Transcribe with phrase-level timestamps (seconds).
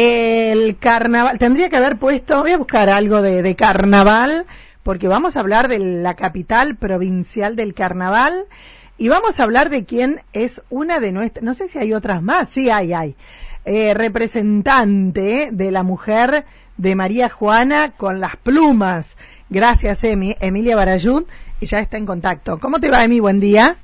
[0.00, 4.46] El carnaval, tendría que haber puesto, voy a buscar algo de, carnaval,
[4.84, 8.44] porque vamos a hablar de la capital provincial del carnaval
[8.96, 12.22] y vamos a hablar de quién es una de nuestras, no sé si hay otras
[12.22, 13.16] más, sí hay, hay,
[13.64, 16.44] eh, representante de la mujer
[16.76, 19.16] de María Juana con las plumas.
[19.50, 21.24] Gracias, Emi, Emilia Barayud,
[21.58, 22.60] y ya está en contacto.
[22.60, 23.18] ¿Cómo te va, Emi?
[23.18, 23.74] Buen día.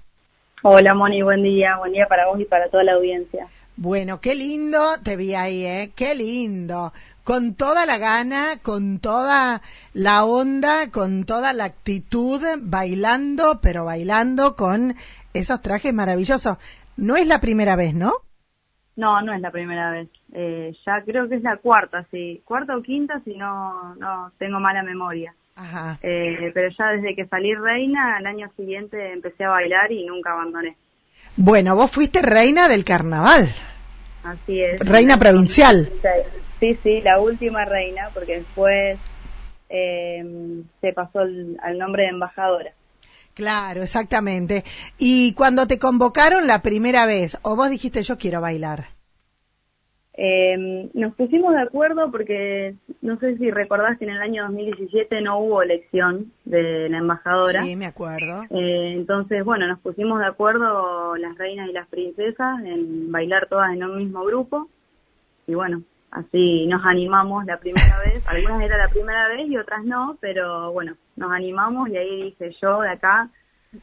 [0.62, 1.77] Hola, Moni, buen día.
[1.77, 3.49] Buen día para vos y para toda la audiencia.
[3.77, 5.91] Bueno, qué lindo te vi ahí, ¿eh?
[5.96, 6.93] Qué lindo.
[7.24, 9.62] Con toda la gana, con toda
[9.95, 14.95] la onda, con toda la actitud, bailando, pero bailando con
[15.32, 16.56] esos trajes maravillosos.
[16.96, 18.12] No es la primera vez, ¿no?
[18.95, 20.09] No, no es la primera vez.
[20.32, 22.43] Eh, ya creo que es la cuarta, sí.
[22.45, 25.34] Cuarta o quinta, si no, no tengo mala memoria.
[25.56, 25.98] Ajá.
[26.01, 30.32] Eh, pero ya desde que salí reina, al año siguiente empecé a bailar y nunca
[30.32, 30.77] abandoné.
[31.37, 33.48] Bueno, vos fuiste reina del carnaval.
[34.23, 34.80] Así es.
[34.80, 35.93] Reina provincial.
[36.60, 38.98] Sí, sí, la última reina, porque después
[39.69, 40.24] eh,
[40.80, 42.73] se pasó el, al nombre de embajadora.
[43.35, 44.65] Claro, exactamente.
[44.96, 48.87] Y cuando te convocaron la primera vez, o vos dijiste yo quiero bailar.
[50.16, 55.21] Eh, nos pusimos de acuerdo porque no sé si recordás que en el año 2017
[55.21, 57.65] no hubo elección de la embajadora.
[57.65, 58.45] Sí, me acuerdo.
[58.51, 63.73] Eh, entonces, bueno, nos pusimos de acuerdo las reinas y las princesas en bailar todas
[63.73, 64.69] en un mismo grupo.
[65.48, 65.82] Y bueno,
[66.12, 68.22] así nos animamos la primera vez.
[68.26, 72.54] Algunas era la primera vez y otras no, pero bueno, nos animamos y ahí dije
[72.62, 73.31] yo de acá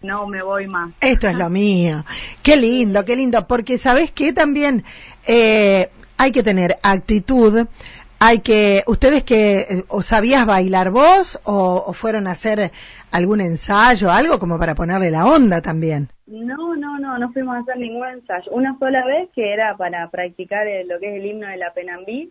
[0.01, 0.93] no me voy más.
[1.01, 2.05] Esto es lo mío.
[2.41, 4.85] Qué lindo, qué lindo, porque sabes qué también
[5.27, 5.89] eh,
[6.21, 7.65] hay que tener actitud,
[8.19, 12.69] hay que, ustedes que, o sabías bailar vos o, o, fueron a hacer
[13.09, 16.09] algún ensayo, algo como para ponerle la onda también.
[16.27, 18.51] No, no, no, no fuimos a hacer ningún ensayo.
[18.51, 21.73] Una sola vez que era para practicar el, lo que es el himno de la
[21.73, 22.29] Penambí,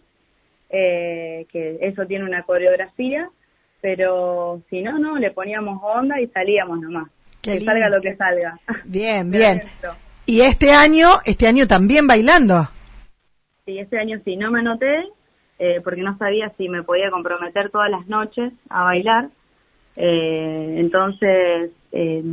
[0.71, 3.29] eh, que eso tiene una coreografía,
[3.81, 7.09] pero si no, no, le poníamos onda y salíamos nomás.
[7.43, 7.73] Qué que lindo.
[7.73, 8.61] salga lo que salga.
[8.85, 9.63] Bien, bien.
[10.27, 12.69] Y este año, este año también bailando.
[13.71, 15.05] Sí, este año sí, no me anoté
[15.61, 19.29] eh, porque no sabía si me podía comprometer todas las noches a bailar.
[19.95, 22.25] Eh, entonces, eh,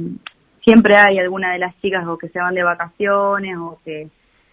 [0.63, 4.09] siempre hay alguna de las chicas o que se van de vacaciones o que,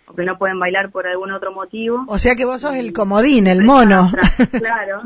[0.06, 2.04] o que no pueden bailar por algún otro motivo.
[2.06, 4.10] O sea que vos sos el comodín, el mono.
[4.58, 5.04] claro,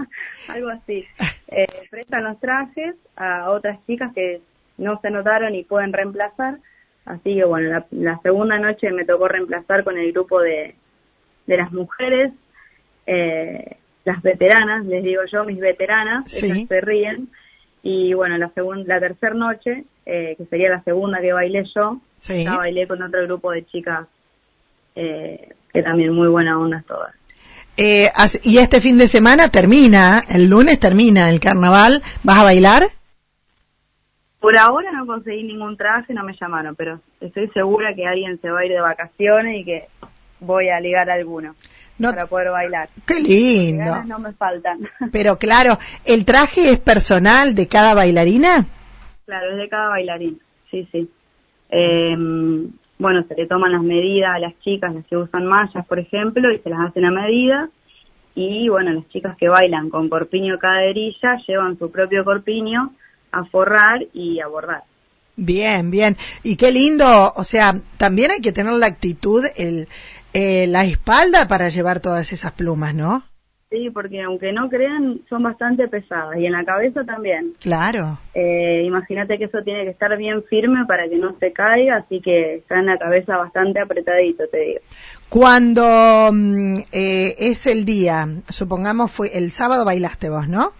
[0.48, 1.04] algo así.
[1.48, 4.40] Eh, prestan los trajes a otras chicas que
[4.78, 6.56] no se anotaron y pueden reemplazar.
[7.04, 10.74] Así que bueno, la, la segunda noche me tocó reemplazar con el grupo de,
[11.48, 12.32] de las mujeres,
[13.06, 16.46] eh, las veteranas, les digo yo, mis veteranas, Sí.
[16.46, 17.28] ellas se ríen.
[17.82, 18.52] Y bueno, la
[18.86, 22.44] la tercera noche, eh, que sería la segunda que bailé yo, Sí.
[22.44, 24.06] ya bailé con otro grupo de chicas
[24.94, 27.14] eh, que también muy buena onda todas.
[27.76, 28.08] Eh,
[28.42, 32.02] y este fin de semana termina, el lunes termina el carnaval.
[32.24, 32.82] ¿Vas a bailar?
[34.40, 38.50] Por ahora no conseguí ningún traje, no me llamaron, pero estoy segura que alguien se
[38.50, 39.86] va a ir de vacaciones y que
[40.40, 41.54] voy a ligar alguno
[41.98, 42.88] No- para poder bailar.
[43.06, 43.84] Qué lindo.
[43.84, 44.80] Ganas no me faltan.
[45.12, 48.66] Pero claro, ¿el traje es personal de cada bailarina?
[49.26, 50.40] claro, es de cada bailarín,
[50.70, 51.10] sí, sí.
[51.70, 52.16] Eh,
[52.98, 56.50] bueno, se le toman las medidas a las chicas, las que usan mallas, por ejemplo,
[56.50, 57.68] y se las hacen a medida.
[58.34, 62.92] Y bueno, las chicas que bailan con corpiño caderilla llevan su propio corpiño
[63.32, 64.82] a forrar y a bordar.
[65.40, 66.16] Bien, bien.
[66.42, 69.86] Y qué lindo, o sea, también hay que tener la actitud, el,
[70.34, 73.22] eh, la espalda para llevar todas esas plumas, ¿no?
[73.70, 77.52] Sí, porque aunque no crean, son bastante pesadas y en la cabeza también.
[77.60, 78.18] Claro.
[78.34, 82.20] Eh, Imagínate que eso tiene que estar bien firme para que no se caiga, así
[82.20, 84.80] que está en la cabeza bastante apretadito, te digo.
[85.28, 90.72] Cuando mm, eh, es el día, supongamos fue el sábado bailaste vos, ¿no?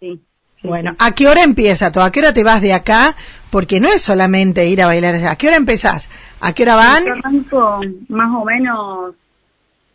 [0.00, 0.25] Sí.
[0.66, 0.94] Bueno.
[0.98, 2.04] ¿a qué hora empieza todo?
[2.04, 3.14] ¿A qué hora te vas de acá?
[3.50, 5.30] Porque no es solamente ir a bailar allá.
[5.32, 6.08] ¿A qué hora empezás?
[6.40, 7.04] ¿A qué hora van?
[7.06, 9.14] Yo arranco más o menos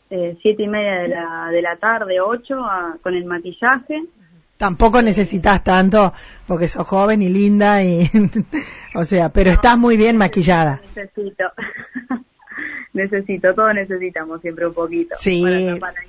[0.10, 4.04] eh, siete y media de la, de la tarde, ocho, a- con el maquillaje.
[4.58, 6.14] Tampoco necesitas tanto
[6.46, 8.10] porque sos joven y linda y,
[8.96, 10.82] o sea, pero estás muy bien maquillada.
[10.96, 11.46] Necesito.
[12.94, 15.16] necesito, todos necesitamos siempre un poquito.
[15.18, 15.44] Sí,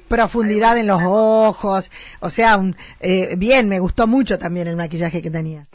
[0.08, 1.90] profundidad en los ojos,
[2.20, 5.69] o sea, un- eh, bien, me gustó mucho también el maquillaje que tenías.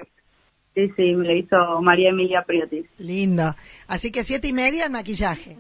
[0.76, 2.86] Sí, sí, me lo hizo María Emilia Priotis.
[3.00, 3.56] Lindo.
[3.88, 5.58] Así que siete y media el maquillaje.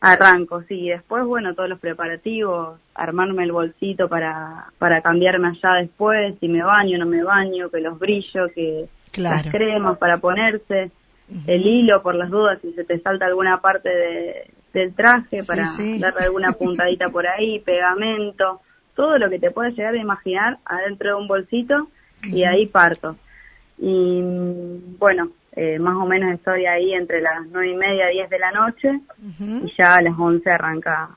[0.00, 5.80] Arranco, sí, y después, bueno, todos los preparativos, armarme el bolsito para, para cambiarme allá
[5.80, 9.36] después, si me baño, no me baño, que los brillos, que Claro.
[9.44, 10.90] las cremas para ponerse,
[11.46, 15.64] el hilo por las dudas, si se te salta alguna parte de, del traje para
[15.98, 18.60] darle alguna puntadita por ahí, pegamento,
[18.94, 21.88] todo lo que te puedes llegar a imaginar adentro de un bolsito
[22.22, 23.16] y ahí parto.
[23.78, 24.20] Y
[24.98, 28.52] bueno, eh, más o menos estoy ahí entre las nueve y media, diez de la
[28.52, 29.00] noche
[29.38, 31.10] y ya a las once arranca.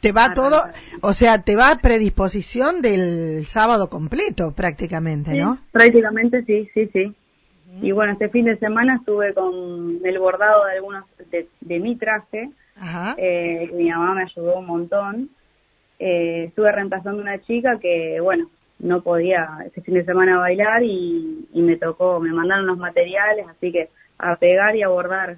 [0.00, 0.60] Te va todo,
[1.00, 5.58] o sea, te va a predisposición del sábado completo prácticamente, ¿no?
[5.70, 7.14] Prácticamente sí, sí, sí.
[7.80, 12.50] Y bueno, este fin de semana estuve con el bordado de algunos de, mi traje,
[13.16, 15.30] eh, mi mamá me ayudó un montón.
[15.98, 21.46] Eh, estuve reemplazando una chica que, bueno, no podía este fin de semana bailar y,
[21.54, 23.88] me tocó, me mandaron los materiales, así que
[24.18, 25.36] a pegar y a bordar.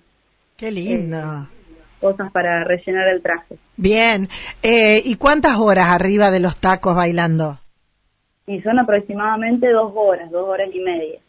[0.57, 1.19] Qué lindo.
[1.19, 1.47] Eh,
[2.01, 3.57] cosas para rellenar el traje.
[3.77, 4.29] Bien.
[4.63, 7.59] Eh, ¿Y cuántas horas arriba de los tacos bailando?
[8.47, 11.21] Y son aproximadamente dos horas, dos horas y media.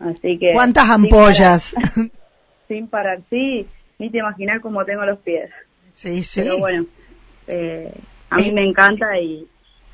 [0.00, 0.52] Así que.
[0.52, 1.74] ¿Cuántas ampollas?
[2.68, 3.66] Sin parar, sí.
[3.98, 5.50] Ni te imaginas cómo tengo los pies.
[5.94, 6.40] Sí, sí.
[6.42, 6.86] Pero bueno,
[7.46, 7.92] eh,
[8.30, 9.46] a mí me encanta y,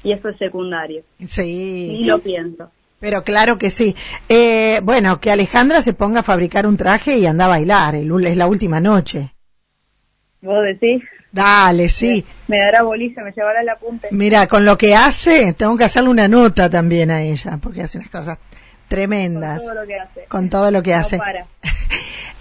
[0.02, 1.02] y eso es secundario.
[1.26, 1.99] Sí.
[2.00, 2.70] Y lo pienso.
[2.99, 3.96] Pero claro que sí.
[4.28, 7.94] Eh, bueno, que Alejandra se ponga a fabricar un traje y anda a bailar.
[7.96, 9.32] El, es la última noche.
[10.40, 11.02] ¿Vos decís?
[11.32, 12.25] Dale, sí.
[12.46, 14.08] Me, dará bolilla, me llevará la punta.
[14.10, 17.98] Mira, con lo que hace, tengo que hacerle una nota también a ella, porque hace
[17.98, 18.38] unas cosas
[18.92, 19.62] tremendas.
[19.62, 20.24] Con todo lo que hace.
[20.28, 21.18] Con todo lo que hace.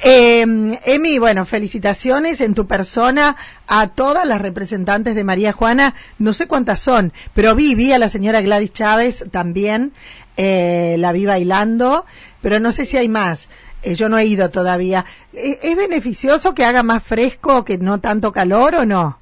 [0.03, 3.35] Eh, Emi, bueno, felicitaciones en tu persona
[3.67, 5.93] a todas las representantes de María Juana.
[6.17, 9.93] No sé cuántas son, pero vi, vi a la señora Gladys Chávez también,
[10.37, 12.03] eh, la vi bailando,
[12.41, 13.47] pero no sé si hay más.
[13.83, 15.05] Eh, yo no he ido todavía.
[15.33, 19.19] Eh, ¿Es beneficioso que haga más fresco, que no tanto calor o no?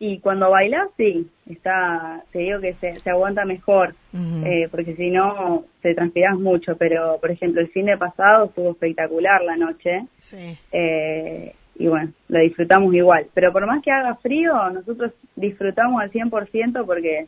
[0.00, 5.64] Y cuando bailas, sí, está, te digo que se, aguanta mejor, eh, porque si no,
[5.80, 10.58] te transpiras mucho, pero por ejemplo, el cine pasado estuvo espectacular la noche, sí.
[10.72, 16.10] eh, y bueno, lo disfrutamos igual, pero por más que haga frío, nosotros disfrutamos al
[16.10, 17.26] 100% porque...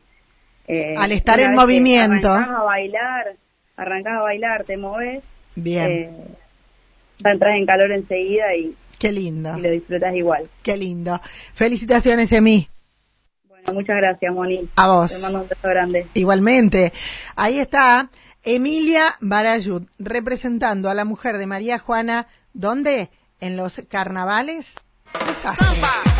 [0.67, 2.33] Eh, al estar en movimiento.
[2.33, 3.37] Arrancás a bailar,
[3.77, 5.23] arrancás a bailar, te moves,
[5.57, 5.91] Bien.
[5.91, 6.11] Eh,
[7.25, 9.57] entras en calor enseguida y Qué lindo.
[9.59, 10.49] Y lo disfrutas igual.
[10.63, 11.21] Qué lindo.
[11.53, 12.69] Felicitaciones, Emi.
[13.73, 14.69] Muchas gracias, Moni.
[14.77, 15.13] A vos.
[15.13, 16.07] Te mando un beso grande.
[16.15, 16.93] Igualmente.
[17.37, 18.11] Ahí está
[18.43, 23.11] Emilia Barayud, representando a la mujer de María Juana, ¿dónde?
[23.41, 24.75] En los carnavales.
[25.27, 26.14] Desastre.